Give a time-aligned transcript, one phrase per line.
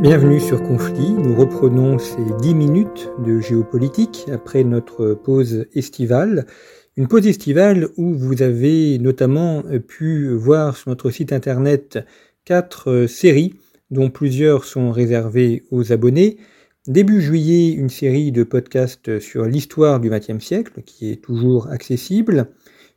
[0.00, 1.12] Bienvenue sur Conflit.
[1.12, 6.46] Nous reprenons ces 10 minutes de géopolitique après notre pause estivale.
[6.96, 11.98] Une pause estivale où vous avez notamment pu voir sur notre site internet
[12.46, 13.56] quatre séries
[13.90, 16.38] dont plusieurs sont réservées aux abonnés.
[16.86, 22.46] Début juillet, une série de podcasts sur l'histoire du XXe siècle qui est toujours accessible.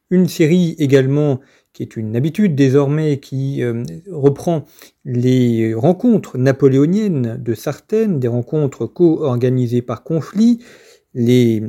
[0.10, 1.42] Une série également
[1.74, 4.66] qui est une habitude désormais, qui euh, reprend
[5.04, 10.60] les rencontres napoléoniennes de Sartène, des rencontres co-organisées par conflit.
[11.14, 11.64] Les,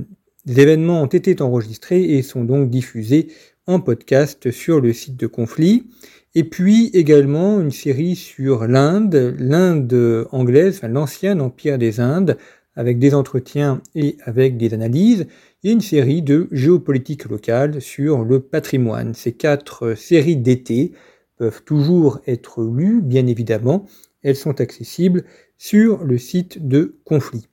[0.47, 3.29] événements ont été enregistrés et sont donc diffusés
[3.67, 5.87] en podcast sur le site de conflit.
[6.35, 12.37] Et puis également une série sur l'Inde, l'Inde anglaise, l'ancien empire des Indes,
[12.77, 15.27] avec des entretiens et avec des analyses
[15.63, 19.15] et une série de géopolitique locale sur le patrimoine.
[19.15, 20.93] Ces quatre séries d'été
[21.37, 23.87] peuvent toujours être lues, bien évidemment.
[24.23, 25.25] Elles sont accessibles
[25.59, 27.47] sur le site de Conflit.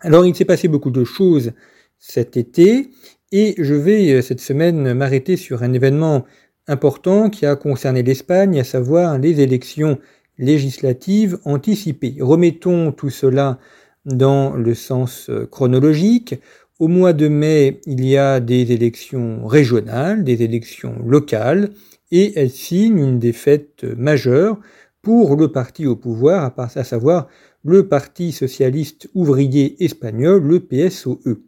[0.00, 1.52] Alors il s'est passé beaucoup de choses
[1.98, 2.90] cet été
[3.30, 6.24] et je vais cette semaine m'arrêter sur un événement
[6.66, 9.98] important qui a concerné l'Espagne, à savoir les élections
[10.38, 12.16] législatives anticipées.
[12.20, 13.58] Remettons tout cela
[14.04, 16.34] dans le sens chronologique.
[16.78, 21.70] Au mois de mai, il y a des élections régionales, des élections locales,
[22.10, 24.58] et elles signent une défaite majeure
[25.00, 27.28] pour le parti au pouvoir, à savoir
[27.64, 31.42] le Parti socialiste ouvrier espagnol, le PSOE.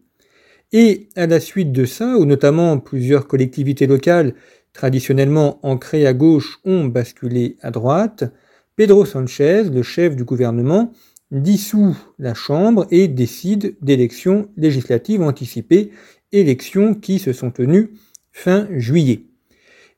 [0.73, 4.35] Et à la suite de ça, où notamment plusieurs collectivités locales
[4.73, 8.25] traditionnellement ancrées à gauche ont basculé à droite,
[8.77, 10.93] Pedro Sanchez, le chef du gouvernement,
[11.31, 15.91] dissout la Chambre et décide d'élections législatives anticipées,
[16.33, 17.95] élections qui se sont tenues
[18.33, 19.27] fin juillet.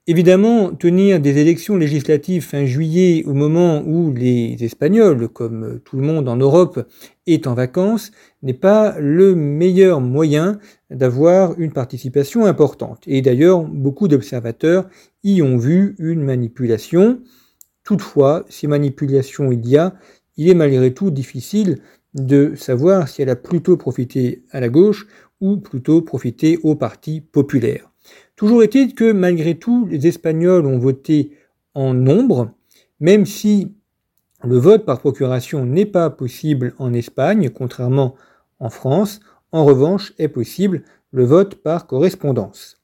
[0.08, 6.06] Évidemment, tenir des élections législatives fin juillet au moment où les Espagnols, comme tout le
[6.06, 6.86] monde en Europe,
[7.26, 10.60] est en vacances, n'est pas le meilleur moyen
[10.90, 13.02] d'avoir une participation importante.
[13.08, 14.88] Et d'ailleurs, beaucoup d'observateurs
[15.24, 17.20] y ont vu une manipulation.
[17.82, 19.94] Toutefois, si manipulation il y a,
[20.36, 21.78] il est malgré tout difficile
[22.14, 25.06] de savoir si elle a plutôt profité à la gauche
[25.40, 27.90] ou plutôt profité au Parti populaire.
[28.36, 31.32] Toujours est-il que malgré tout, les Espagnols ont voté
[31.74, 32.50] en nombre,
[33.00, 33.74] même si
[34.44, 38.14] le vote par procuration n'est pas possible en Espagne, contrairement
[38.58, 39.20] en France,
[39.52, 42.82] en revanche est possible le vote par correspondance.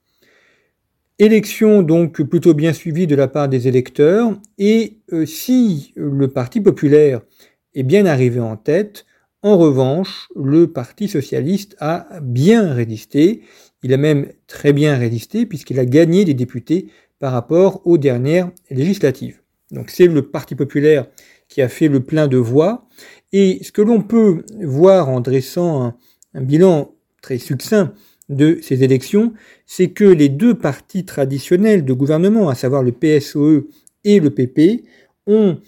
[1.23, 6.61] Élection donc plutôt bien suivie de la part des électeurs, et euh, si le Parti
[6.61, 7.21] populaire
[7.77, 9.07] est bien arrivé en tête,
[9.41, 13.43] en revanche, le Parti socialiste a bien résisté,
[13.85, 16.89] il a même très bien résisté puisqu'il a gagné des députés
[17.21, 19.43] par rapport aux dernières législatives.
[19.71, 21.07] Donc c'est le Parti populaire
[21.47, 22.89] qui a fait le plein de voix,
[23.31, 25.95] et ce que l'on peut voir en dressant
[26.35, 27.95] un bilan très succinct
[28.33, 29.33] de ces élections,
[29.67, 33.69] c'est que les deux partis traditionnels de gouvernement, à savoir le PSOE
[34.05, 34.85] et le PP,
[35.27, 35.59] ont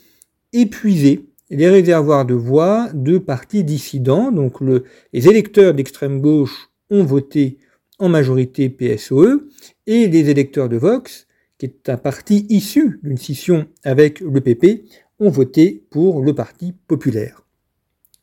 [0.53, 4.33] épuisé les réservoirs de voix de partis dissidents.
[4.33, 7.59] Donc les électeurs d'extrême gauche ont voté
[7.99, 9.49] en majorité PSOE
[9.87, 11.27] et les électeurs de Vox,
[11.59, 14.85] qui est un parti issu d'une scission avec le PP,
[15.21, 17.45] ont voté pour le Parti populaire.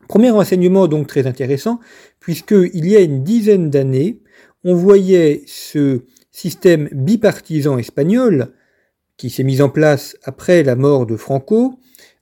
[0.07, 1.79] Premier renseignement donc très intéressant,
[2.19, 4.19] puisqu'il y a une dizaine d'années,
[4.63, 6.01] on voyait ce
[6.31, 8.53] système bipartisan espagnol
[9.17, 11.79] qui s'est mis en place après la mort de Franco,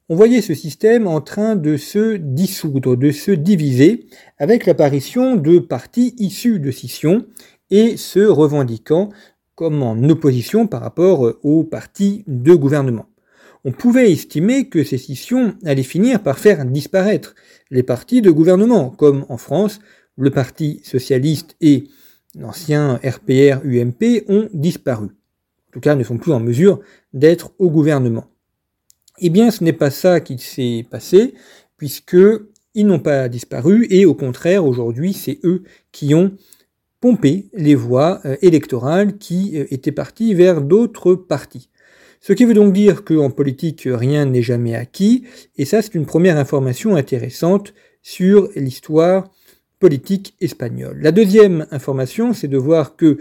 [0.10, 4.08] on voyait ce système en train de se dissoudre, de se diviser,
[4.40, 7.26] avec l'apparition de partis issus de scission
[7.70, 9.10] et se revendiquant
[9.54, 13.06] comme en opposition par rapport aux partis de gouvernement.
[13.66, 17.36] On pouvait estimer que ces scissions allaient finir par faire disparaître
[17.70, 19.80] les partis de gouvernement, comme en France,
[20.18, 21.86] le Parti socialiste et
[22.36, 25.06] l'ancien RPR-UMP ont disparu.
[25.06, 26.80] En tout cas, ne sont plus en mesure
[27.14, 28.26] d'être au gouvernement.
[29.20, 31.34] Eh bien, ce n'est pas ça qui s'est passé,
[31.78, 32.18] puisque
[32.74, 36.32] ils n'ont pas disparu, et au contraire, aujourd'hui, c'est eux qui ont
[37.00, 41.70] pompé les voix euh, électorales qui euh, étaient parties vers d'autres partis.
[42.22, 45.24] Ce qui veut donc dire qu'en politique, rien n'est jamais acquis,
[45.58, 49.32] et ça c'est une première information intéressante sur l'histoire
[49.80, 51.00] politique espagnole.
[51.02, 53.18] La deuxième information, c'est de voir que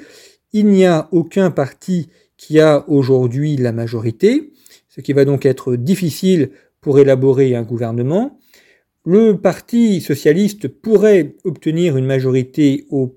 [0.53, 4.53] il n'y a aucun parti qui a aujourd'hui la majorité,
[4.89, 6.51] ce qui va donc être difficile
[6.81, 8.39] pour élaborer un gouvernement.
[9.05, 13.17] Le Parti socialiste pourrait obtenir une majorité au,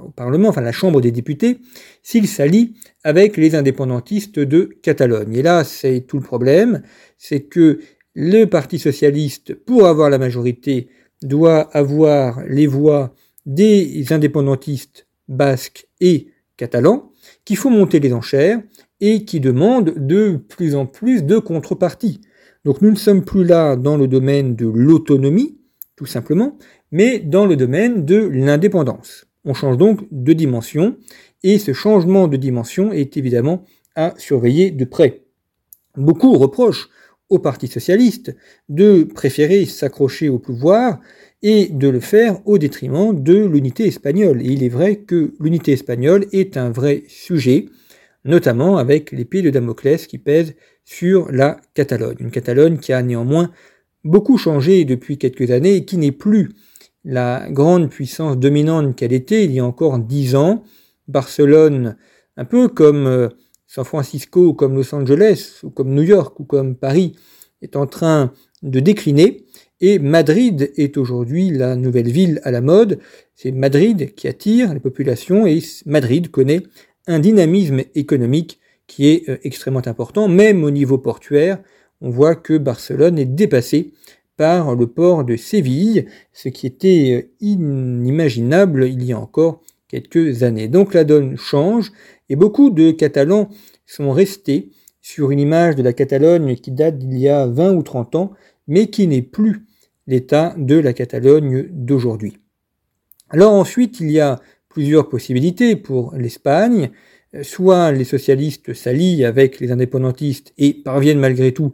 [0.00, 1.58] au Parlement, enfin la Chambre des députés,
[2.02, 2.74] s'il s'allie
[3.04, 5.34] avec les indépendantistes de Catalogne.
[5.34, 6.82] Et là, c'est tout le problème,
[7.16, 7.80] c'est que
[8.14, 10.88] le Parti socialiste, pour avoir la majorité,
[11.22, 13.14] doit avoir les voix
[13.46, 17.12] des indépendantistes basques et catalans,
[17.44, 18.60] qui font monter les enchères
[19.00, 22.20] et qui demandent de plus en plus de contreparties.
[22.64, 25.58] Donc nous ne sommes plus là dans le domaine de l'autonomie,
[25.96, 26.58] tout simplement,
[26.90, 29.26] mais dans le domaine de l'indépendance.
[29.44, 30.96] On change donc de dimension,
[31.42, 33.64] et ce changement de dimension est évidemment
[33.94, 35.22] à surveiller de près.
[35.96, 36.90] Beaucoup reprochent
[37.30, 38.34] au Parti socialiste
[38.68, 41.00] de préférer s'accrocher au pouvoir
[41.42, 44.42] et de le faire au détriment de l'unité espagnole.
[44.42, 47.66] Et il est vrai que l'unité espagnole est un vrai sujet,
[48.24, 50.54] notamment avec l'épée de Damoclès qui pèse
[50.84, 52.16] sur la Catalogne.
[52.20, 53.52] Une Catalogne qui a néanmoins
[54.04, 56.50] beaucoup changé depuis quelques années et qui n'est plus
[57.04, 60.64] la grande puissance dominante qu'elle était il y a encore dix ans.
[61.06, 61.96] Barcelone,
[62.36, 63.28] un peu comme euh,
[63.68, 67.14] San Francisco comme Los Angeles ou comme New York ou comme Paris,
[67.62, 68.32] est en train
[68.62, 69.44] de décliner.
[69.80, 72.98] Et Madrid est aujourd'hui la nouvelle ville à la mode.
[73.34, 76.62] C'est Madrid qui attire les populations et Madrid connaît
[77.06, 81.58] un dynamisme économique qui est euh, extrêmement important, même au niveau portuaire.
[82.00, 83.92] On voit que Barcelone est dépassée
[84.36, 90.42] par le port de Séville, ce qui était euh, inimaginable il y a encore quelques
[90.42, 90.68] années.
[90.68, 91.90] Donc la donne change
[92.28, 93.48] et beaucoup de Catalans
[93.86, 94.70] sont restés
[95.00, 98.32] sur une image de la Catalogne qui date d'il y a 20 ou 30 ans,
[98.66, 99.64] mais qui n'est plus
[100.06, 102.38] l'état de la Catalogne d'aujourd'hui.
[103.30, 106.90] Alors ensuite, il y a plusieurs possibilités pour l'Espagne.
[107.42, 111.72] Soit les socialistes s'allient avec les indépendantistes et parviennent malgré tout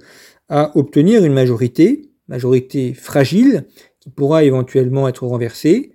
[0.48, 3.66] à obtenir une majorité, majorité fragile,
[4.00, 5.92] qui pourra éventuellement être renversée,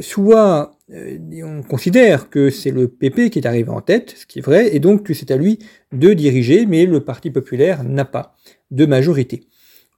[0.00, 4.38] soit euh, on considère que c'est le PP qui est arrivé en tête, ce qui
[4.38, 5.58] est vrai, et donc que c'est à lui
[5.92, 8.36] de diriger, mais le Parti populaire n'a pas
[8.70, 9.48] de majorité.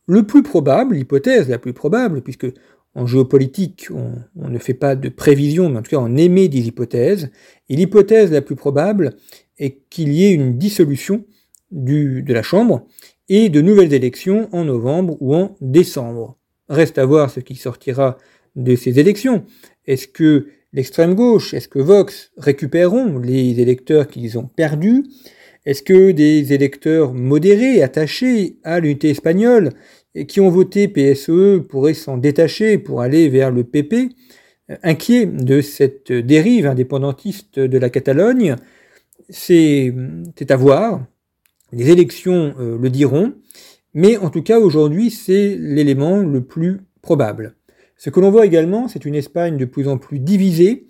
[0.06, 2.46] Le plus probable, l'hypothèse la plus probable, puisque
[2.94, 6.67] en géopolitique, on, ne fait pas de prévision, mais en tout cas on émet des
[6.67, 7.31] hypothèses.
[7.69, 9.17] Et l'hypothèse la plus probable
[9.58, 11.25] est qu'il y ait une dissolution
[11.70, 12.87] de la Chambre
[13.29, 16.38] et de nouvelles élections en novembre ou en décembre.
[16.70, 18.17] Reste à voir ce qui sortira
[18.56, 19.44] de ces élections.
[19.87, 25.05] Est-ce que l'extrême gauche, est-ce que Vox récupéreront les électeurs qu'ils ont perdus?
[25.67, 29.70] Est-ce que des électeurs modérés, attachés à l'unité espagnole,
[30.15, 34.11] et qui ont voté PSE pourraient s'en détacher pour aller vers le PP,
[34.70, 38.56] euh, inquiets de cette dérive indépendantiste de la Catalogne.
[39.29, 39.93] C'est
[40.49, 41.05] à voir.
[41.73, 43.35] Les élections euh, le diront.
[43.94, 47.57] Mais en tout cas, aujourd'hui, c'est l'élément le plus probable.
[47.99, 50.87] Ce que l'on voit également, c'est une Espagne de plus en plus divisée,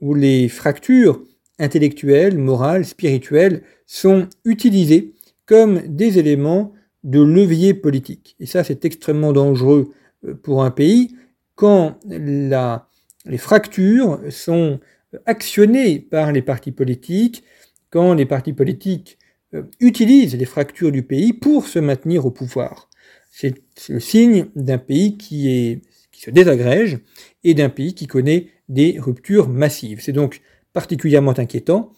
[0.00, 1.22] où les fractures
[1.58, 5.14] intellectuelles, morales, spirituelles sont utilisées
[5.46, 6.72] comme des éléments
[7.04, 8.36] de levier politique.
[8.40, 9.92] Et ça, c'est extrêmement dangereux
[10.26, 11.16] euh, pour un pays
[11.54, 14.78] quand les fractures sont
[15.26, 17.42] actionnées par les partis politiques,
[17.90, 19.18] quand les partis politiques
[19.54, 22.88] euh, utilisent les fractures du pays pour se maintenir au pouvoir.
[23.30, 23.54] C'est
[23.88, 25.80] le signe d'un pays qui, est,
[26.20, 26.98] se désagrège
[27.44, 30.00] et d'un pays qui connaît des ruptures massives.
[30.02, 30.40] C'est donc
[30.72, 31.92] particulièrement inquiétant.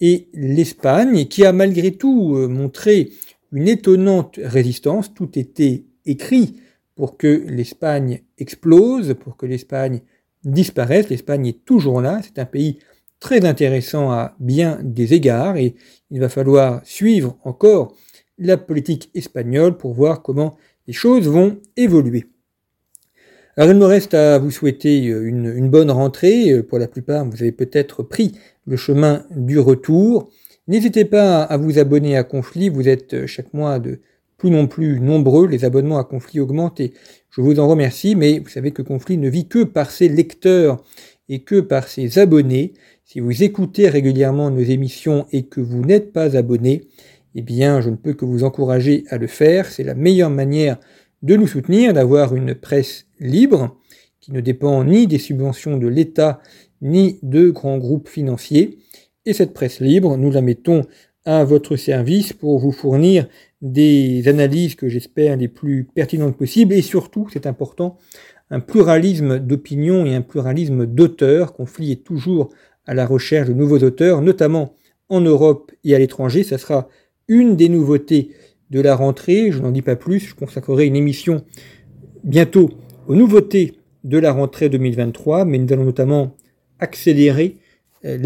[0.00, 3.12] Et l'Espagne, qui a malgré tout euh, montré
[3.52, 5.14] une étonnante résistance.
[5.14, 6.56] Tout était écrit
[6.94, 10.00] pour que l'Espagne explose, pour que l'Espagne
[10.44, 11.08] disparaisse.
[11.08, 12.20] L'Espagne est toujours là.
[12.22, 12.78] C'est un pays
[13.20, 15.74] très intéressant à bien des égards et
[16.10, 17.94] il va falloir suivre encore
[18.38, 20.56] la politique espagnole pour voir comment
[20.86, 22.26] les choses vont évoluer.
[23.58, 26.62] Alors il me reste à vous souhaiter une, une bonne rentrée.
[26.62, 28.32] Pour la plupart, vous avez peut-être pris
[28.66, 30.28] le chemin du retour.
[30.68, 34.00] N'hésitez pas à vous abonner à Conflit, vous êtes euh, chaque mois de
[34.36, 36.92] plus non plus nombreux, les abonnements à Conflit augmentent et
[37.30, 40.84] je vous en remercie, mais vous savez que Conflit ne vit que par ses lecteurs
[41.30, 42.74] et que par ses abonnés.
[43.04, 46.88] Si vous écoutez régulièrement nos émissions et que vous n'êtes pas abonné,
[47.34, 50.78] eh bien je ne peux que vous encourager à le faire, c'est la meilleure manière
[51.22, 53.76] de nous soutenir, d'avoir une presse libre
[54.20, 56.40] qui ne dépend ni des subventions de l'État
[56.82, 58.78] ni de grands groupes financiers.
[59.24, 60.82] Et cette presse libre, nous la mettons
[61.24, 63.28] à votre service pour vous fournir
[63.60, 67.98] des analyses que j'espère les plus pertinentes possibles et surtout, c'est important,
[68.50, 71.52] un pluralisme d'opinion et un pluralisme d'auteurs.
[71.52, 72.50] Conflit est toujours
[72.86, 74.74] à la recherche de nouveaux auteurs, notamment
[75.08, 76.44] en Europe et à l'étranger.
[76.44, 76.88] Ça sera
[77.26, 78.30] une des nouveautés
[78.70, 79.50] de la rentrée.
[79.50, 80.20] Je n'en dis pas plus.
[80.20, 81.44] Je consacrerai une émission
[82.22, 82.70] bientôt
[83.08, 86.36] aux nouveautés de la rentrée 2023, mais nous allons notamment
[86.78, 87.56] accélérer
[88.04, 88.18] euh,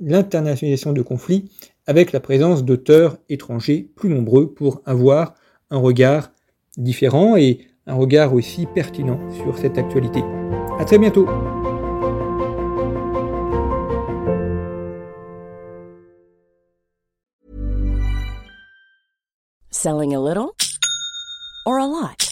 [0.00, 1.50] l'internationalisation de conflits
[1.86, 5.34] avec la présence d'auteurs étrangers plus nombreux pour avoir
[5.70, 6.30] un regard
[6.76, 10.22] différent et un regard aussi pertinent sur cette actualité.
[10.78, 11.26] À très bientôt.
[19.70, 20.52] Selling a little
[21.66, 22.31] or a lot?